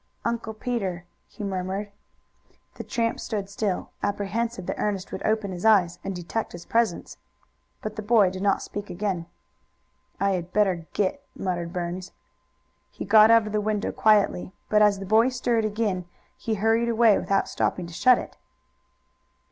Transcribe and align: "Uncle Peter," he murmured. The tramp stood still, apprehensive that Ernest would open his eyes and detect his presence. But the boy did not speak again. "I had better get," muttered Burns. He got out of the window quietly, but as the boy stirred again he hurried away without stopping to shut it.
"Uncle 0.25 0.55
Peter," 0.55 1.05
he 1.27 1.43
murmured. 1.43 1.91
The 2.73 2.83
tramp 2.83 3.19
stood 3.19 3.51
still, 3.51 3.91
apprehensive 4.01 4.65
that 4.65 4.79
Ernest 4.79 5.11
would 5.11 5.21
open 5.21 5.51
his 5.51 5.63
eyes 5.63 5.99
and 6.03 6.15
detect 6.15 6.53
his 6.53 6.65
presence. 6.65 7.17
But 7.83 7.95
the 7.97 8.01
boy 8.01 8.31
did 8.31 8.41
not 8.41 8.63
speak 8.63 8.89
again. 8.89 9.27
"I 10.19 10.31
had 10.31 10.51
better 10.53 10.87
get," 10.93 11.23
muttered 11.35 11.71
Burns. 11.71 12.13
He 12.89 13.05
got 13.05 13.29
out 13.29 13.45
of 13.45 13.53
the 13.53 13.61
window 13.61 13.91
quietly, 13.91 14.53
but 14.69 14.81
as 14.81 14.97
the 14.97 15.05
boy 15.05 15.29
stirred 15.29 15.65
again 15.65 16.07
he 16.35 16.55
hurried 16.55 16.89
away 16.89 17.19
without 17.19 17.47
stopping 17.47 17.85
to 17.85 17.93
shut 17.93 18.17
it. 18.17 18.37